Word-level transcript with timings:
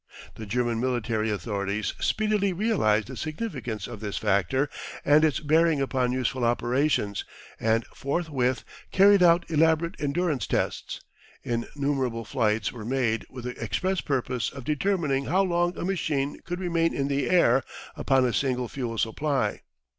The 0.33 0.47
German 0.47 0.79
military 0.79 1.29
authorities 1.29 1.93
speedily 1.99 2.53
realised 2.53 3.07
the 3.07 3.15
significance 3.15 3.85
of 3.85 3.99
this 3.99 4.17
factor 4.17 4.67
and 5.05 5.23
its 5.23 5.39
bearing 5.39 5.79
upon 5.79 6.11
useful 6.11 6.43
operations, 6.43 7.23
and 7.59 7.85
forth 7.85 8.27
with 8.27 8.63
carried 8.91 9.21
out 9.21 9.45
elaborate 9.47 9.93
endurance 10.01 10.47
tests. 10.47 11.01
In 11.43 11.67
numerable 11.75 12.25
flights 12.25 12.71
were 12.71 12.83
made 12.83 13.27
with 13.29 13.43
the 13.43 13.63
express 13.63 14.01
purpose 14.01 14.49
of 14.49 14.63
determining 14.63 15.25
how 15.25 15.43
long 15.43 15.77
a 15.77 15.85
machine 15.85 16.39
could 16.45 16.59
remain 16.59 16.95
in 16.95 17.07
the 17.07 17.29
air 17.29 17.61
upon 17.95 18.25
a 18.25 18.33
single 18.33 18.67
fuel 18.67 18.97
supply. 18.97 19.61